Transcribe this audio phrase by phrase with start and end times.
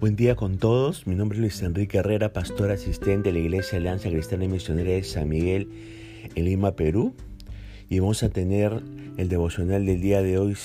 [0.00, 1.06] Buen día con todos.
[1.06, 4.92] Mi nombre es Luis Enrique Herrera, pastor asistente de la Iglesia Alianza Cristiana y Misionera
[4.92, 5.68] de San Miguel
[6.34, 7.12] en Lima, Perú.
[7.90, 8.82] Y vamos a tener
[9.18, 10.56] el devocional del día de hoy,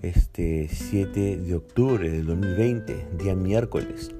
[0.00, 4.12] este 7 de octubre del 2020, día miércoles.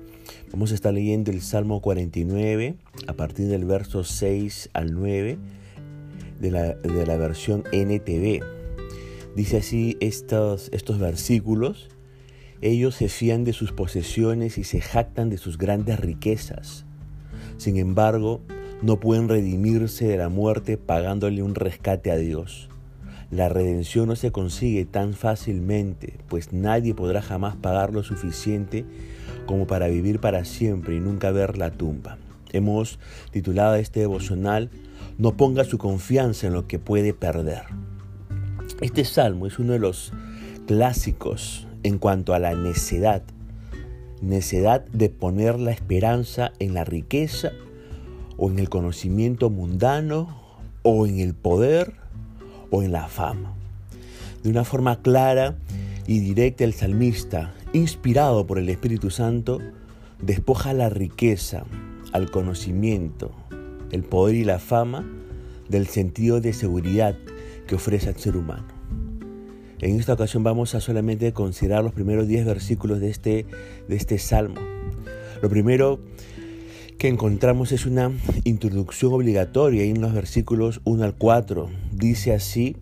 [0.53, 2.75] Vamos a estar leyendo el Salmo 49
[3.07, 5.39] a partir del verso 6 al 9
[6.39, 8.45] de la, de la versión NTV.
[9.35, 11.89] Dice así estos, estos versículos.
[12.63, 16.85] Ellos se fían de sus posesiones y se jactan de sus grandes riquezas.
[17.57, 18.43] Sin embargo,
[18.83, 22.69] no pueden redimirse de la muerte pagándole un rescate a Dios.
[23.31, 28.85] La redención no se consigue tan fácilmente, pues nadie podrá jamás pagar lo suficiente
[29.47, 32.19] como para vivir para siempre y nunca ver la tumba.
[32.53, 32.99] Hemos
[33.31, 34.71] titulado este devocional
[35.17, 37.63] No ponga su confianza en lo que puede perder.
[38.81, 40.13] Este salmo es uno de los
[40.67, 43.23] clásicos en cuanto a la necedad.
[44.23, 47.53] Necedad de poner la esperanza en la riqueza
[48.37, 50.37] o en el conocimiento mundano
[50.83, 51.95] o en el poder
[52.71, 53.55] o en la fama.
[54.43, 55.57] De una forma clara
[56.07, 59.61] y directa el salmista, inspirado por el Espíritu Santo,
[60.23, 61.65] despoja la riqueza,
[62.13, 63.31] al conocimiento,
[63.93, 65.07] el poder y la fama
[65.69, 67.17] del sentido de seguridad
[67.67, 68.80] que ofrece al ser humano.
[69.83, 73.47] En esta ocasión vamos a solamente considerar los primeros 10 versículos de este,
[73.89, 74.61] de este salmo.
[75.41, 76.01] Lo primero
[76.99, 78.13] que encontramos es una
[78.45, 81.71] introducción obligatoria en los versículos 1 al 4.
[81.93, 82.77] Dice así,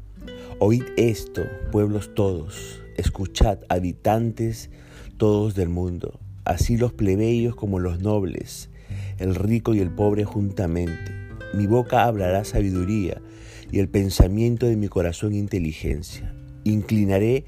[0.59, 4.71] oíd esto, pueblos todos, escuchad, habitantes
[5.19, 8.71] todos del mundo, así los plebeyos como los nobles,
[9.19, 11.13] el rico y el pobre juntamente.
[11.55, 13.23] Mi boca hablará sabiduría
[13.71, 16.35] y el pensamiento de mi corazón inteligencia.
[16.65, 17.45] Inclinaré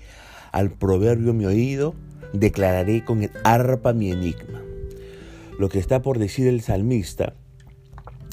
[0.52, 1.94] al proverbio mi oído,
[2.32, 4.62] declararé con el arpa mi enigma.
[5.58, 7.34] Lo que está por decir el salmista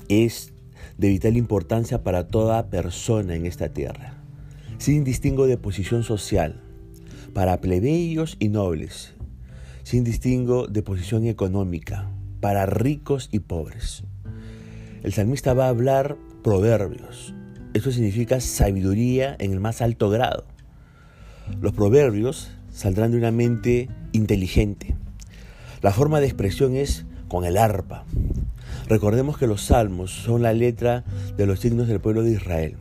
[0.07, 0.53] es
[0.97, 4.13] de vital importancia para toda persona en esta tierra,
[4.77, 6.61] sin distingo de posición social,
[7.33, 9.13] para plebeyos y nobles,
[9.83, 14.03] sin distingo de posición económica, para ricos y pobres.
[15.03, 17.33] El salmista va a hablar proverbios.
[17.73, 20.45] Esto significa sabiduría en el más alto grado.
[21.61, 24.95] Los proverbios saldrán de una mente inteligente.
[25.81, 28.05] La forma de expresión es con el arpa.
[28.87, 31.03] Recordemos que los salmos son la letra
[31.35, 32.75] de los signos del pueblo de Israel.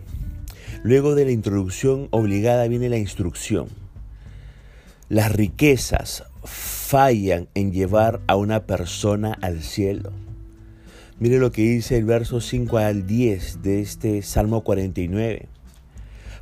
[0.83, 3.69] Luego de la introducción obligada viene la instrucción.
[5.09, 10.13] Las riquezas fallan en llevar a una persona al cielo.
[11.19, 15.49] Mire lo que dice el verso 5 al 10 de este Salmo 49.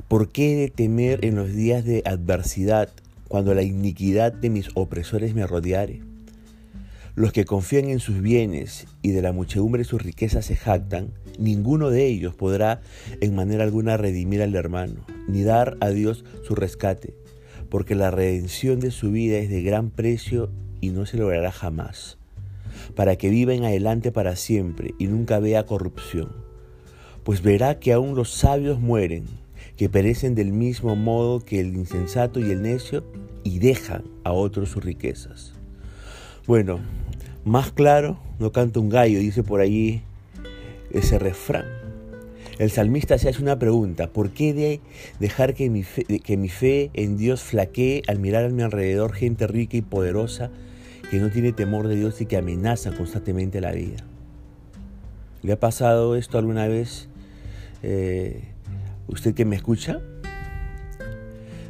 [0.07, 2.89] ¿Por qué he de temer en los días de adversidad
[3.27, 6.03] cuando la iniquidad de mis opresores me rodeare?
[7.15, 11.09] Los que confían en sus bienes y de la muchedumbre de sus riquezas se jactan,
[11.39, 12.81] ninguno de ellos podrá
[13.19, 17.15] en manera alguna redimir al hermano, ni dar a Dios su rescate,
[17.69, 20.51] porque la redención de su vida es de gran precio
[20.81, 22.19] y no se logrará jamás,
[22.95, 26.29] para que viva en adelante para siempre y nunca vea corrupción,
[27.23, 29.44] pues verá que aún los sabios mueren
[29.77, 33.03] que perecen del mismo modo que el insensato y el necio
[33.43, 35.53] y dejan a otros sus riquezas.
[36.47, 36.79] Bueno,
[37.43, 40.01] más claro, no canta un gallo, dice por allí
[40.91, 41.65] ese refrán.
[42.57, 44.79] El salmista se hace una pregunta, ¿por qué de
[45.19, 49.11] dejar que mi, fe, que mi fe en Dios flaquee al mirar a mi alrededor
[49.13, 50.51] gente rica y poderosa
[51.11, 53.97] que no tiene temor de Dios y que amenaza constantemente la vida?
[55.41, 57.09] ¿Le ha pasado esto alguna vez?
[57.83, 58.54] Eh,
[59.07, 59.99] ¿Usted que me escucha?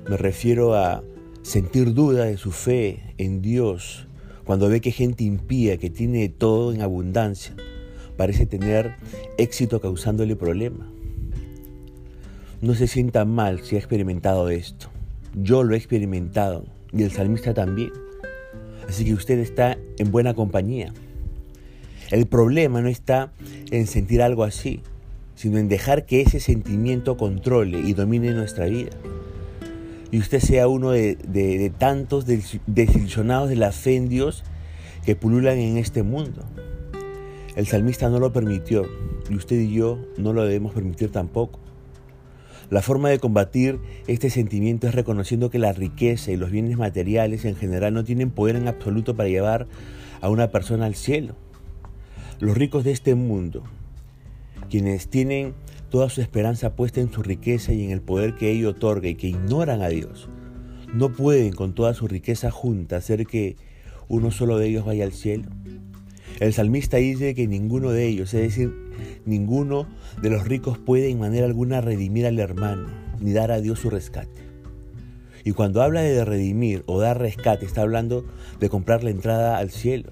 [0.09, 1.03] Me refiero a
[1.41, 4.07] sentir duda de su fe en Dios
[4.45, 7.55] cuando ve que gente impía que tiene todo en abundancia
[8.15, 8.95] parece tener
[9.37, 10.87] éxito causándole problema.
[12.61, 14.87] No se sienta mal si ha experimentado esto.
[15.35, 17.91] Yo lo he experimentado y el salmista también.
[18.87, 20.93] Así que usted está en buena compañía.
[22.11, 23.33] El problema no está
[23.71, 24.81] en sentir algo así,
[25.35, 28.91] sino en dejar que ese sentimiento controle y domine nuestra vida.
[30.11, 34.43] Y usted sea uno de, tantos desilusionados de la Dios
[35.05, 36.45] que pululan en este mundo.
[37.55, 38.85] El salmista no lo permitió
[39.29, 41.59] y usted y yo no lo debemos permitir tampoco.
[42.69, 47.45] La forma de combatir este sentimiento es reconociendo que la riqueza y los bienes materiales
[47.45, 49.67] en general no tienen poder en absoluto para llevar
[50.21, 51.35] a una persona al cielo.
[52.39, 53.63] Los ricos de este mundo
[54.69, 55.53] quienes tienen
[55.89, 59.15] toda su esperanza puesta en su riqueza y en el poder que ello otorga y
[59.15, 60.29] que ignoran a Dios,
[60.93, 63.55] no pueden con toda su riqueza junta hacer que
[64.07, 65.49] uno solo de ellos vaya al cielo.
[66.39, 68.73] El salmista dice que ninguno de ellos, es decir,
[69.25, 69.87] ninguno
[70.21, 72.89] de los ricos puede en manera alguna redimir al hermano,
[73.19, 74.43] ni dar a Dios su rescate.
[75.45, 78.25] Y cuando habla de redimir o dar rescate, está hablando
[78.59, 80.11] de comprar la entrada al cielo.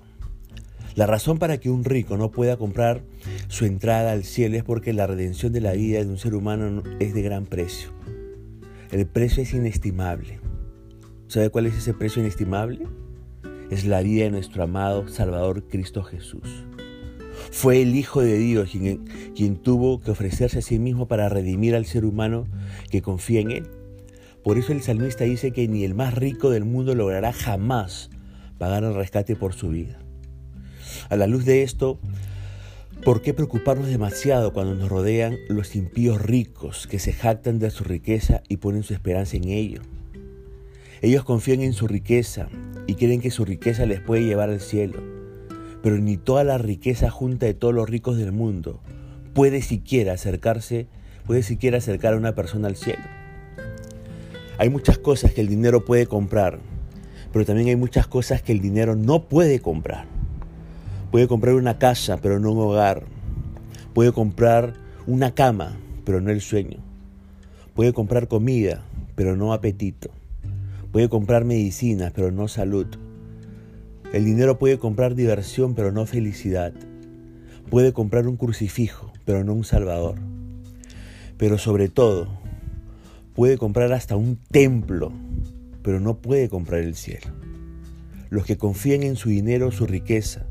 [0.96, 3.04] La razón para que un rico no pueda comprar
[3.48, 6.84] su entrada al cielo es porque la redención de la vida de un ser humano
[7.00, 7.90] es de gran precio.
[8.92, 10.40] El precio es inestimable.
[11.28, 12.86] ¿Sabe cuál es ese precio inestimable?
[13.72, 16.64] Es la vida de nuestro amado Salvador Cristo Jesús.
[17.50, 19.06] Fue el Hijo de Dios quien,
[19.36, 22.46] quien, tuvo que ofrecerse a sí mismo para redimir al ser humano
[22.92, 23.68] que confía en Él.
[24.44, 28.12] Por eso el salmista dice que ni el más rico del mundo logrará jamás
[28.60, 30.03] pagar el rescate por su vida.
[31.10, 32.00] A la luz de esto,
[33.04, 37.84] ¿por qué preocuparnos demasiado cuando nos rodean los impíos ricos que se jactan de su
[37.84, 39.82] riqueza y ponen su esperanza en ello?
[41.02, 42.48] Ellos confían en su riqueza
[42.88, 45.02] y creen que su riqueza les puede llevar al cielo,
[45.82, 48.80] pero ni toda la riqueza junta de todos los ricos del mundo
[49.34, 50.88] puede siquiera acercarse,
[51.26, 53.04] puede siquiera acercar a una persona al cielo.
[54.58, 56.60] Hay muchas cosas que el dinero puede comprar,
[57.34, 60.13] pero también hay muchas cosas que el dinero no puede comprar.
[61.14, 63.04] Puede comprar una casa, pero no un hogar.
[63.94, 64.74] Puede comprar
[65.06, 66.80] una cama, pero no el sueño.
[67.76, 68.84] Puede comprar comida,
[69.14, 70.10] pero no apetito.
[70.92, 72.88] Puede comprar medicinas, pero no salud.
[74.12, 76.74] El dinero puede comprar diversión, pero no felicidad.
[77.70, 80.16] Puede comprar un crucifijo, pero no un salvador.
[81.38, 82.28] Pero sobre todo,
[83.36, 85.12] puede comprar hasta un templo,
[85.84, 87.28] pero no puede comprar el cielo.
[88.32, 90.48] Los que confían en su dinero, su riqueza,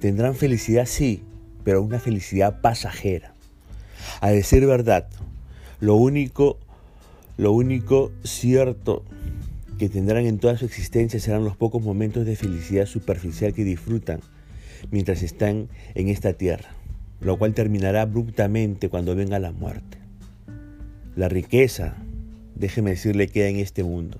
[0.00, 1.22] Tendrán felicidad, sí,
[1.62, 3.34] pero una felicidad pasajera.
[4.20, 5.08] A decir verdad,
[5.80, 6.58] lo único,
[7.36, 9.04] lo único cierto
[9.78, 14.20] que tendrán en toda su existencia serán los pocos momentos de felicidad superficial que disfrutan
[14.90, 16.70] mientras están en esta tierra,
[17.20, 19.98] lo cual terminará abruptamente cuando venga la muerte.
[21.16, 21.96] La riqueza,
[22.54, 24.18] déjeme decirle, queda en este mundo.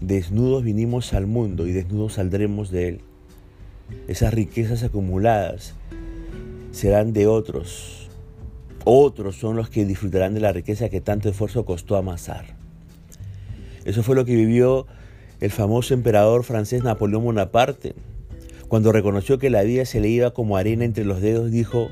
[0.00, 3.00] Desnudos vinimos al mundo y desnudos saldremos de él.
[4.06, 5.74] Esas riquezas acumuladas
[6.70, 8.08] serán de otros.
[8.84, 12.56] Otros son los que disfrutarán de la riqueza que tanto esfuerzo costó amasar.
[13.84, 14.86] Eso fue lo que vivió
[15.40, 17.94] el famoso emperador francés Napoleón Bonaparte.
[18.68, 21.88] Cuando reconoció que la vida se le iba como arena entre los dedos, dijo,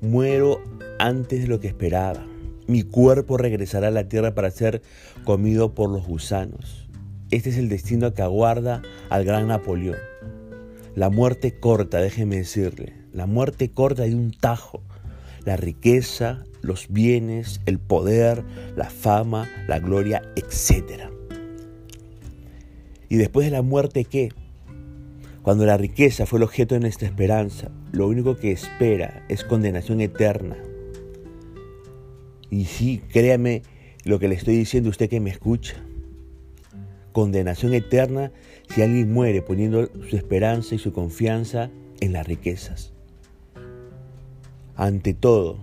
[0.00, 0.60] muero
[0.98, 2.24] antes de lo que esperaba.
[2.66, 4.80] Mi cuerpo regresará a la tierra para ser
[5.24, 6.88] comido por los gusanos.
[7.30, 8.80] Este es el destino que aguarda
[9.10, 9.98] al gran Napoleón.
[10.94, 14.80] La muerte corta, déjeme decirle, la muerte corta de un tajo.
[15.44, 18.44] La riqueza, los bienes, el poder,
[18.76, 21.10] la fama, la gloria, etc.
[23.08, 24.28] ¿Y después de la muerte qué?
[25.42, 30.00] Cuando la riqueza fue el objeto de nuestra esperanza, lo único que espera es condenación
[30.00, 30.56] eterna.
[32.50, 33.62] Y sí, créame
[34.04, 35.74] lo que le estoy diciendo a usted que me escucha
[37.14, 38.32] condenación eterna
[38.68, 41.70] si alguien muere poniendo su esperanza y su confianza
[42.00, 42.92] en las riquezas.
[44.74, 45.58] Ante todo,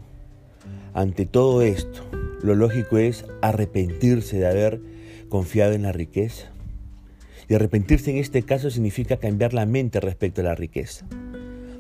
[0.94, 2.04] ante todo esto,
[2.42, 4.82] lo lógico es arrepentirse de haber
[5.28, 6.52] confiado en la riqueza.
[7.50, 11.06] Y arrepentirse en este caso significa cambiar la mente respecto a la riqueza.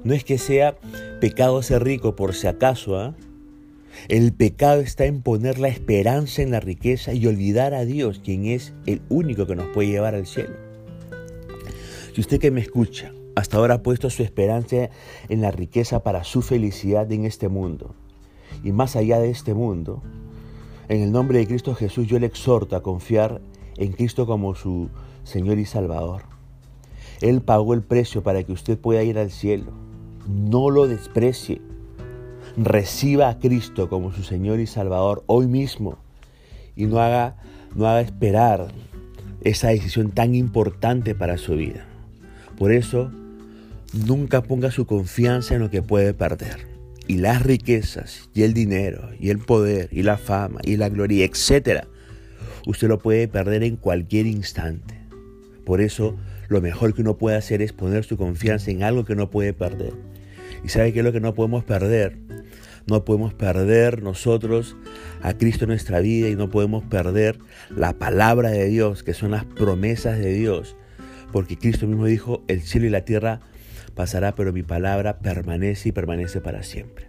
[0.03, 0.75] No es que sea
[1.21, 3.15] pecado ser rico por si acaso, ¿ah?
[4.07, 8.45] El pecado está en poner la esperanza en la riqueza y olvidar a Dios, quien
[8.45, 10.55] es el único que nos puede llevar al cielo.
[12.13, 14.89] Si usted que me escucha hasta ahora ha puesto su esperanza
[15.29, 17.95] en la riqueza para su felicidad en este mundo
[18.63, 20.03] y más allá de este mundo,
[20.89, 23.41] en el nombre de Cristo Jesús yo le exhorto a confiar
[23.77, 24.89] en Cristo como su
[25.23, 26.23] Señor y Salvador.
[27.21, 29.71] Él pagó el precio para que usted pueda ir al cielo.
[30.27, 31.61] No lo desprecie
[32.57, 35.97] reciba a Cristo como su Señor y Salvador hoy mismo
[36.75, 37.35] y no haga,
[37.75, 38.67] no haga esperar
[39.43, 41.85] esa decisión tan importante para su vida.
[42.57, 43.11] Por eso,
[43.93, 46.67] nunca ponga su confianza en lo que puede perder.
[47.07, 51.25] Y las riquezas, y el dinero, y el poder, y la fama, y la gloria,
[51.25, 51.85] etc.
[52.67, 54.95] Usted lo puede perder en cualquier instante.
[55.65, 56.15] Por eso,
[56.47, 59.53] lo mejor que uno puede hacer es poner su confianza en algo que no puede
[59.53, 59.93] perder.
[60.63, 62.17] ¿Y sabe qué es lo que no podemos perder?
[62.87, 64.75] No podemos perder nosotros
[65.21, 67.37] a Cristo en nuestra vida y no podemos perder
[67.69, 70.75] la palabra de Dios, que son las promesas de Dios.
[71.31, 73.39] Porque Cristo mismo dijo, el cielo y la tierra
[73.95, 77.05] pasará, pero mi palabra permanece y permanece para siempre.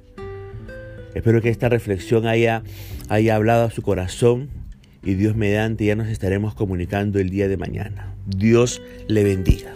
[1.14, 2.62] Espero que esta reflexión haya,
[3.08, 4.48] haya hablado a su corazón
[5.04, 8.14] y Dios mediante ya nos estaremos comunicando el día de mañana.
[8.26, 9.74] Dios le bendiga.